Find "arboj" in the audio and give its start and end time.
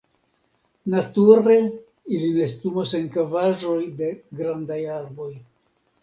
4.95-5.29